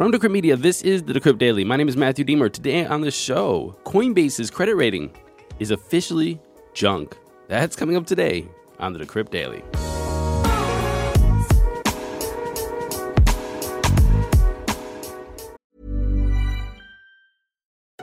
[0.00, 1.62] From Decrypt Media, this is the Decrypt Daily.
[1.62, 2.48] My name is Matthew Deemer.
[2.48, 5.12] Today on the show, Coinbase's credit rating
[5.58, 6.40] is officially
[6.72, 7.18] junk.
[7.48, 9.62] That's coming up today on the Decrypt Daily.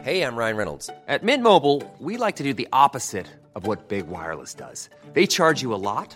[0.04, 0.92] Hey, I'm Ryan Reynolds.
[1.08, 3.26] At Mint Mobile, we like to do the opposite
[3.56, 4.92] of what Big Wireless does.
[5.14, 6.16] They charge you a lot,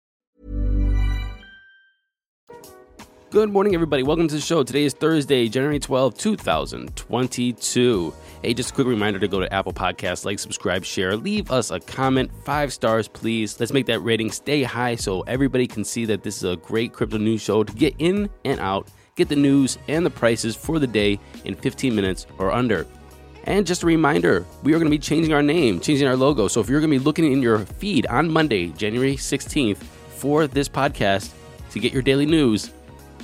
[3.31, 4.03] Good morning, everybody.
[4.03, 4.61] Welcome to the show.
[4.61, 8.13] Today is Thursday, January 12, 2022.
[8.41, 11.71] Hey, just a quick reminder to go to Apple Podcasts, like, subscribe, share, leave us
[11.71, 12.29] a comment.
[12.43, 13.57] Five stars, please.
[13.57, 16.91] Let's make that rating stay high so everybody can see that this is a great
[16.91, 20.77] crypto news show to get in and out, get the news and the prices for
[20.77, 22.85] the day in 15 minutes or under.
[23.45, 26.49] And just a reminder, we are going to be changing our name, changing our logo.
[26.49, 30.47] So if you're going to be looking in your feed on Monday, January 16th, for
[30.47, 31.31] this podcast
[31.69, 32.71] to get your daily news,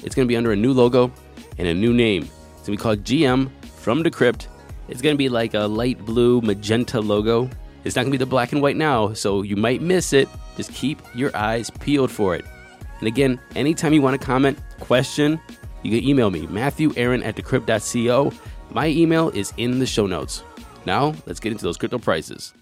[0.04, 1.12] it's going to be under a new logo
[1.58, 2.24] and a new name.
[2.24, 4.48] It's going to be called GM from Decrypt.
[4.88, 7.50] It's going to be like a light blue magenta logo.
[7.84, 10.28] It's not going to be the black and white now, so you might miss it.
[10.56, 12.46] Just keep your eyes peeled for it.
[13.00, 15.40] And again, anytime you want to comment, question,
[15.84, 18.34] you can email me, Matthew Aaron at decrypt.co.
[18.72, 20.44] My email is in the show notes.
[20.86, 22.54] Now, let's get into those crypto prices.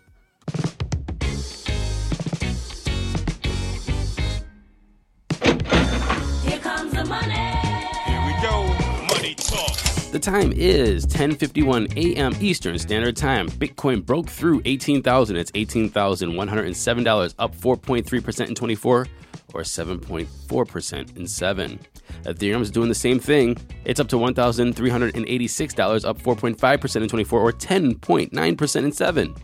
[10.25, 12.33] Time is 10:51 a.m.
[12.39, 13.47] Eastern Standard Time.
[13.47, 15.35] Bitcoin broke through 18,000.
[15.35, 19.07] It's $18,107, up 4.3% in 24
[19.53, 21.79] or 7.4% in 7.
[22.23, 23.55] Ethereum is doing the same thing.
[23.85, 29.35] It's up to $1,386, up 4.5% in 24 or 10.9% in 7.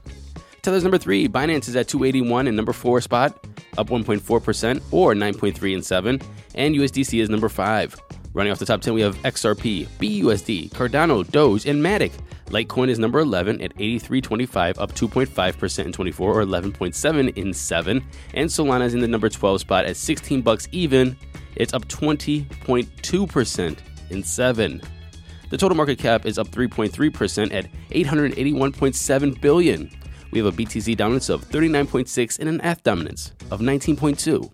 [0.63, 3.33] Tether's number 3, Binance is at 281 in number 4 spot,
[3.77, 6.19] up 1.4% or 9.3 in 7,
[6.55, 8.01] and USDC is number 5.
[8.33, 12.13] Running off the top 10, we have XRP, BUSD, Cardano, Doge, and Matic.
[12.45, 18.03] Litecoin is number 11 at 83.25, up 2.5% in 24 or 11.7 in 7.
[18.33, 21.17] And Solana is in the number 12 spot at 16 bucks even.
[21.55, 23.77] It's up 20.2%
[24.09, 24.81] in 7.
[25.49, 29.91] The total market cap is up 3.3% at 881.7 billion.
[30.31, 34.49] We have a BTC dominance of 39.6 and an ETH dominance of 19.2.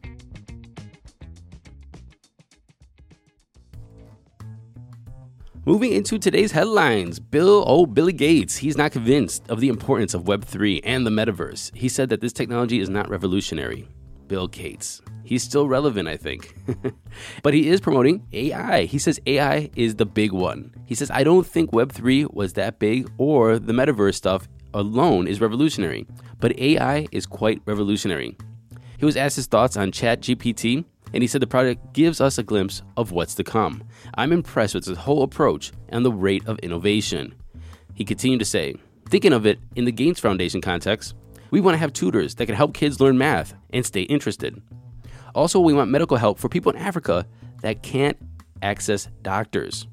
[5.67, 10.23] Moving into today's headlines, Bill, oh, Billy Gates, he's not convinced of the importance of
[10.23, 11.75] Web3 and the metaverse.
[11.75, 13.85] He said that this technology is not revolutionary.
[14.29, 15.01] Bill Gates.
[15.25, 16.55] He's still relevant, I think.
[17.44, 18.83] but he is promoting AI.
[18.83, 20.73] He says AI is the big one.
[20.85, 25.41] He says, I don't think Web3 was that big or the metaverse stuff alone is
[25.41, 26.07] revolutionary,
[26.39, 28.38] but AI is quite revolutionary.
[28.97, 32.44] He was asked his thoughts on ChatGPT, and he said the project gives us a
[32.44, 33.84] glimpse of what's to come.
[34.16, 37.35] I'm impressed with his whole approach and the rate of innovation.
[37.94, 38.75] He continued to say,
[39.09, 41.16] thinking of it in the Gates Foundation context,
[41.51, 44.62] we want to have tutors that can help kids learn math and stay interested.
[45.34, 47.25] Also, we want medical help for people in Africa
[47.62, 48.17] that can't
[48.62, 49.88] access doctors.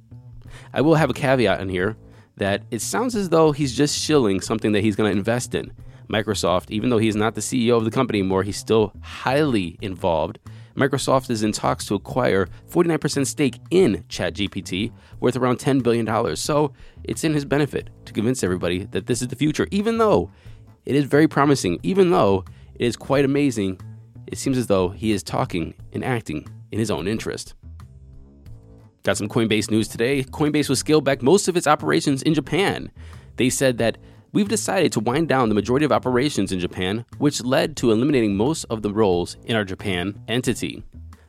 [0.72, 1.97] I will have a caveat in here
[2.36, 5.72] that it sounds as though he's just shilling something that he's going to invest in.
[6.08, 10.38] Microsoft, even though he's not the CEO of the company anymore, he's still highly involved.
[10.74, 16.36] Microsoft is in talks to acquire 49% stake in ChatGPT, worth around $10 billion.
[16.36, 16.72] So
[17.04, 20.30] it's in his benefit to convince everybody that this is the future, even though
[20.84, 23.80] it is very promising, even though it is quite amazing.
[24.26, 27.54] It seems as though he is talking and acting in his own interest.
[29.04, 30.24] Got some Coinbase news today.
[30.24, 32.91] Coinbase will scale back most of its operations in Japan.
[33.36, 33.98] They said that
[34.34, 38.36] we've decided to wind down the majority of operations in Japan, which led to eliminating
[38.36, 40.83] most of the roles in our Japan entity.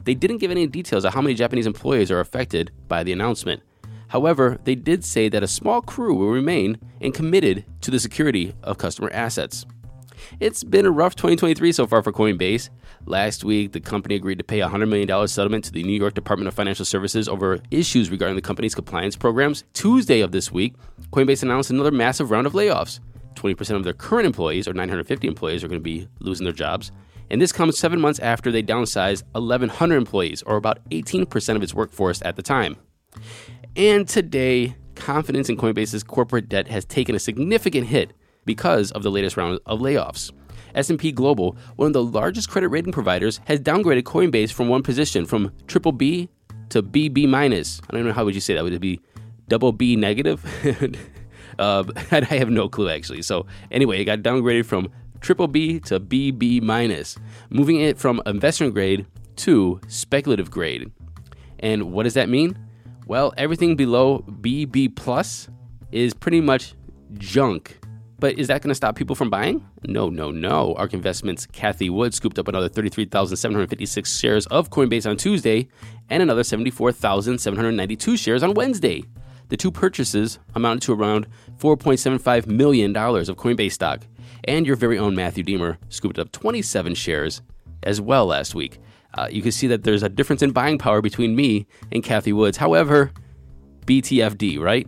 [0.04, 3.62] They didn't give any details on how many Japanese employees are affected by the announcement.
[4.07, 8.56] However, they did say that a small crew will remain and committed to the security
[8.63, 9.66] of customer assets.
[10.39, 12.69] It's been a rough 2023 so far for Coinbase.
[13.06, 16.13] Last week, the company agreed to pay a $100 million settlement to the New York
[16.13, 19.63] Department of Financial Services over issues regarding the company's compliance programs.
[19.73, 20.75] Tuesday of this week,
[21.12, 23.00] Coinbase announced another massive round of layoffs.
[23.35, 26.91] 20% of their current employees, or 950 employees, are going to be losing their jobs.
[27.29, 31.73] And this comes seven months after they downsized 1,100 employees, or about 18% of its
[31.73, 32.77] workforce at the time.
[33.75, 38.13] And today, confidence in Coinbase's corporate debt has taken a significant hit
[38.45, 40.31] because of the latest round of layoffs.
[40.75, 45.25] S&P Global, one of the largest credit rating providers, has downgraded Coinbase from one position
[45.25, 46.30] from triple B
[46.69, 47.81] to BB minus.
[47.89, 48.63] I don't know how would you say that.
[48.63, 49.00] Would it be
[49.47, 50.44] double B negative?
[51.59, 53.21] uh, I have no clue actually.
[53.21, 54.89] So anyway, it got downgraded from
[55.21, 57.18] triple B to BB minus,
[57.50, 59.06] moving it from investment grade
[59.38, 60.91] to speculative grade.
[61.59, 62.57] And what does that mean?
[63.07, 65.48] Well, everything below BB plus
[65.91, 66.74] is pretty much
[67.18, 67.80] junk.
[68.17, 69.67] But is that going to stop people from buying?
[69.83, 70.73] No, no, no.
[70.75, 75.67] ARK Investments' Cathie Wood scooped up another 33,756 shares of Coinbase on Tuesday
[76.09, 79.03] and another 74,792 shares on Wednesday.
[79.50, 81.27] The two purchases amounted to around
[81.57, 84.01] $4.75 million of Coinbase stock.
[84.45, 87.41] And your very own Matthew Diemer scooped up 27 shares
[87.83, 88.79] as well last week.
[89.13, 92.33] Uh, you can see that there's a difference in buying power between me and Cathie
[92.33, 92.57] Woods.
[92.57, 93.12] However,
[93.85, 94.88] BTFD, right?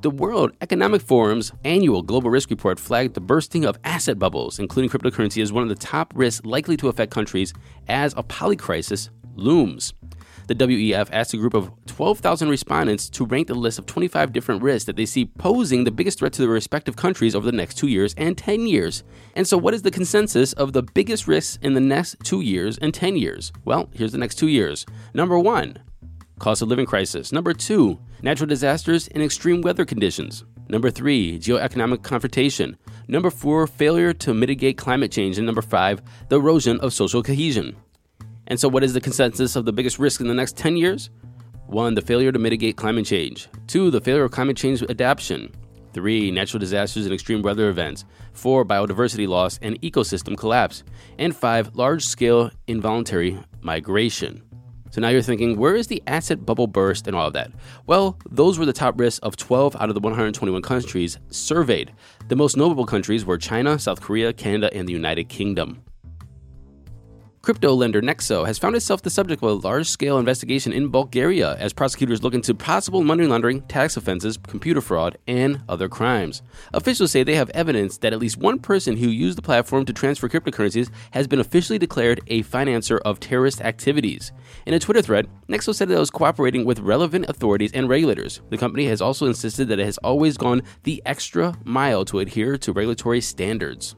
[0.00, 4.90] The World Economic Forum's annual global risk report flagged the bursting of asset bubbles, including
[4.90, 7.52] cryptocurrency, as one of the top risks likely to affect countries
[7.88, 9.94] as a polycrisis looms.
[10.46, 14.62] The WEF asked a group of 12,000 respondents to rank the list of 25 different
[14.62, 17.74] risks that they see posing the biggest threat to their respective countries over the next
[17.74, 19.02] two years and 10 years.
[19.34, 22.78] And so, what is the consensus of the biggest risks in the next two years
[22.78, 23.52] and 10 years?
[23.64, 24.86] Well, here's the next two years.
[25.12, 25.76] Number one,
[26.38, 27.32] cost of living crisis.
[27.32, 30.44] Number two, natural disasters and extreme weather conditions.
[30.68, 32.76] Number three, geoeconomic confrontation.
[33.08, 35.38] Number four, failure to mitigate climate change.
[35.38, 37.76] And number five, the erosion of social cohesion.
[38.46, 41.10] And so, what is the consensus of the biggest risk in the next 10 years?
[41.66, 43.48] One, the failure to mitigate climate change.
[43.66, 45.52] Two, the failure of climate change adaptation.
[45.92, 48.04] Three, natural disasters and extreme weather events.
[48.32, 50.82] Four, biodiversity loss and ecosystem collapse.
[51.18, 54.47] And five, large scale involuntary migration.
[54.90, 57.50] So now you're thinking, where is the asset bubble burst and all of that?
[57.86, 61.92] Well, those were the top risks of 12 out of the 121 countries surveyed.
[62.28, 65.82] The most notable countries were China, South Korea, Canada, and the United Kingdom.
[67.48, 71.56] Crypto lender Nexo has found itself the subject of a large scale investigation in Bulgaria
[71.58, 76.42] as prosecutors look into possible money laundering, tax offenses, computer fraud, and other crimes.
[76.74, 79.94] Officials say they have evidence that at least one person who used the platform to
[79.94, 84.30] transfer cryptocurrencies has been officially declared a financer of terrorist activities.
[84.66, 88.42] In a Twitter thread, Nexo said that it was cooperating with relevant authorities and regulators.
[88.50, 92.58] The company has also insisted that it has always gone the extra mile to adhere
[92.58, 93.96] to regulatory standards.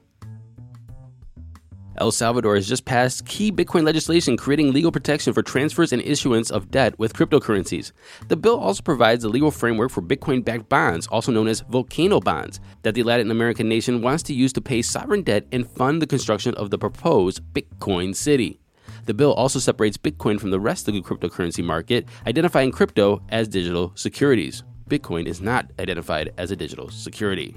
[2.01, 6.51] El Salvador has just passed key Bitcoin legislation creating legal protection for transfers and issuance
[6.51, 7.93] of debt with cryptocurrencies.
[8.29, 12.19] The bill also provides a legal framework for Bitcoin backed bonds, also known as volcano
[12.19, 16.01] bonds, that the Latin American nation wants to use to pay sovereign debt and fund
[16.01, 18.61] the construction of the proposed Bitcoin city.
[19.05, 23.47] The bill also separates Bitcoin from the rest of the cryptocurrency market, identifying crypto as
[23.47, 24.63] digital securities.
[24.89, 27.57] Bitcoin is not identified as a digital security.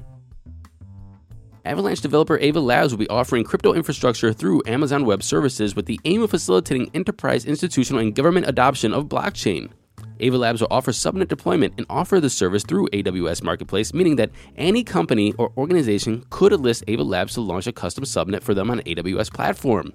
[1.66, 6.00] Avalanche developer Ava Labs will be offering crypto infrastructure through Amazon Web Services with the
[6.04, 9.72] aim of facilitating enterprise, institutional, and government adoption of blockchain.
[10.20, 14.32] Ava Labs will offer subnet deployment and offer the service through AWS Marketplace, meaning that
[14.58, 18.70] any company or organization could enlist Ava Labs to launch a custom subnet for them
[18.70, 19.94] on AWS platform.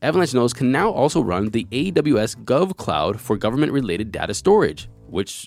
[0.00, 4.88] Avalanche nodes can now also run the AWS Gov Cloud for government related data storage,
[5.08, 5.46] which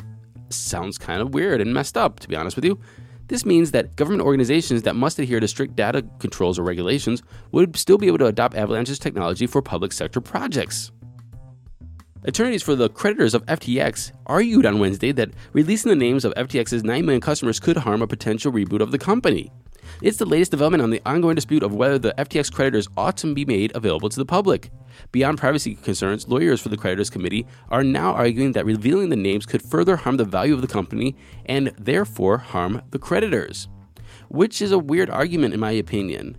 [0.50, 2.80] sounds kind of weird and messed up, to be honest with you.
[3.28, 7.76] This means that government organizations that must adhere to strict data controls or regulations would
[7.76, 10.92] still be able to adopt Avalanche's technology for public sector projects.
[12.24, 16.84] Attorneys for the creditors of FTX argued on Wednesday that releasing the names of FTX's
[16.84, 19.52] 9 million customers could harm a potential reboot of the company.
[20.02, 23.34] It's the latest development on the ongoing dispute of whether the FTX creditors ought to
[23.34, 24.70] be made available to the public.
[25.12, 29.46] Beyond privacy concerns, lawyers for the creditors committee are now arguing that revealing the names
[29.46, 33.70] could further harm the value of the company and therefore harm the creditors.
[34.28, 36.38] Which is a weird argument, in my opinion.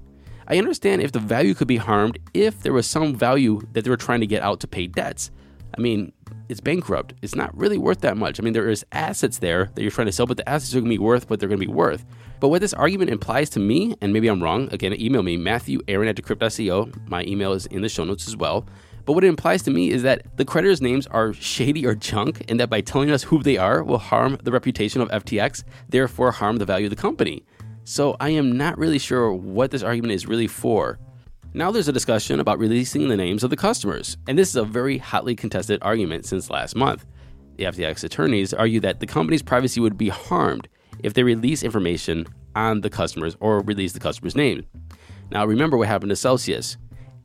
[0.49, 3.91] I understand if the value could be harmed if there was some value that they
[3.91, 5.31] were trying to get out to pay debts.
[5.77, 6.13] I mean,
[6.49, 7.15] it's bankrupt.
[7.23, 8.39] It's not really worth that much.
[8.39, 10.81] I mean, there is assets there that you're trying to sell, but the assets are
[10.81, 12.05] going to be worth what they're going to be worth.
[12.38, 15.81] But what this argument implies to me, and maybe I'm wrong, again, email me, Matthew
[15.88, 16.90] Aaron at decrypt.co.
[17.09, 18.66] My email is in the show notes as well.
[19.07, 22.45] But what it implies to me is that the creditors' names are shady or junk,
[22.49, 26.33] and that by telling us who they are will harm the reputation of FTX, therefore
[26.33, 27.45] harm the value of the company.
[27.85, 30.99] So I am not really sure what this argument is really for.
[31.55, 34.64] Now there's a discussion about releasing the names of the customers, and this is a
[34.64, 37.07] very hotly contested argument since last month.
[37.57, 40.69] The FTX attorneys argue that the company's privacy would be harmed
[41.03, 44.67] if they release information on the customers or release the customer's name.
[45.31, 46.76] Now remember what happened to Celsius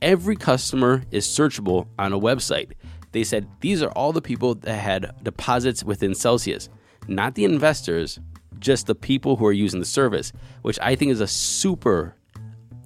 [0.02, 2.72] every customer is searchable on a website.
[3.12, 6.68] They said these are all the people that had deposits within Celsius,
[7.08, 8.18] not the investors,
[8.58, 12.16] just the people who are using the service, which I think is a super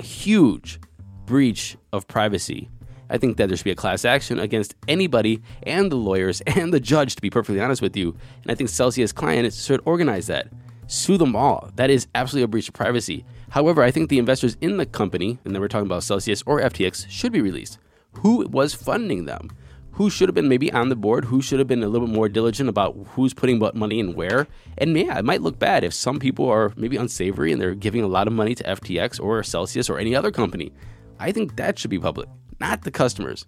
[0.03, 0.79] huge
[1.25, 2.69] breach of privacy.
[3.09, 6.73] I think that there should be a class action against anybody and the lawyers and
[6.73, 8.17] the judge, to be perfectly honest with you.
[8.43, 10.49] And I think Celsius clients should organize that.
[10.87, 11.71] Sue them all.
[11.75, 13.25] That is absolutely a breach of privacy.
[13.51, 16.61] However, I think the investors in the company, and then we're talking about Celsius or
[16.61, 17.79] FTX, should be released.
[18.15, 19.51] Who was funding them?
[19.93, 21.25] Who should have been maybe on the board?
[21.25, 24.15] Who should have been a little bit more diligent about who's putting what money in
[24.15, 24.47] where?
[24.77, 28.03] And yeah, it might look bad if some people are maybe unsavory and they're giving
[28.03, 30.73] a lot of money to FTX or Celsius or any other company.
[31.19, 32.29] I think that should be public,
[32.61, 33.47] not the customers.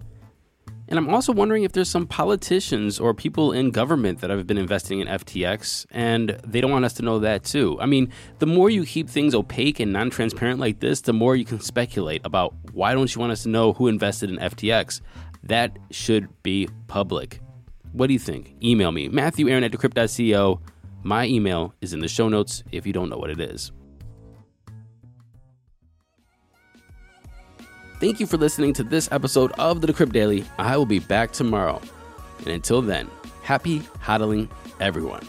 [0.88, 4.56] And I'm also wondering if there's some politicians or people in government that have been
[4.56, 7.78] investing in FTX and they don't want us to know that too.
[7.78, 11.36] I mean, the more you keep things opaque and non transparent like this, the more
[11.36, 15.02] you can speculate about why don't you want us to know who invested in FTX?
[15.42, 17.40] That should be public.
[17.92, 18.54] What do you think?
[18.62, 20.60] Email me, Matthew Aaron at decrypt.co.
[21.02, 23.72] My email is in the show notes if you don't know what it is.
[28.00, 30.44] Thank you for listening to this episode of the Decrypt Daily.
[30.56, 31.82] I will be back tomorrow.
[32.38, 33.10] And until then,
[33.42, 35.26] happy hodling, everyone.